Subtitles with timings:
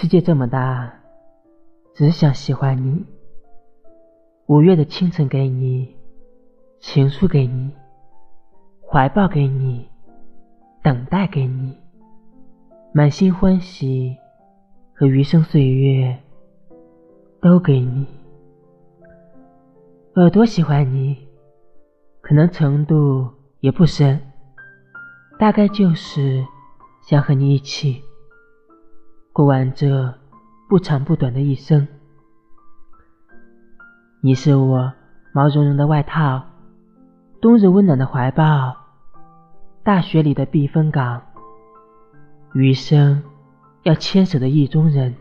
[0.00, 0.94] 世界这么大，
[1.92, 3.04] 只想喜欢你。
[4.46, 5.92] 五月的清晨给你，
[6.78, 7.72] 情书给你，
[8.88, 9.88] 怀抱给你，
[10.84, 11.76] 等待给你，
[12.92, 14.16] 满心欢喜
[14.94, 16.16] 和余生岁月
[17.42, 18.06] 都给你。
[20.14, 21.26] 有多喜欢你，
[22.20, 23.28] 可能程度
[23.58, 24.20] 也不深，
[25.40, 26.46] 大概就是
[27.02, 28.00] 想和你一起。
[29.38, 30.12] 过完这
[30.68, 31.86] 不长不短的一生，
[34.20, 34.92] 你是我
[35.32, 36.42] 毛茸茸的外套，
[37.40, 38.76] 冬日温暖的怀抱，
[39.84, 41.22] 大雪里的避风港，
[42.52, 43.22] 余生
[43.84, 45.14] 要牵手的意中人。